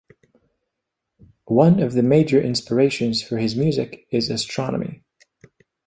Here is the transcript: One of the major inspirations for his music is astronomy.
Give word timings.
One 1.45 1.79
of 1.79 1.93
the 1.93 2.01
major 2.01 2.41
inspirations 2.41 3.21
for 3.21 3.37
his 3.37 3.55
music 3.55 4.07
is 4.09 4.31
astronomy. 4.31 5.03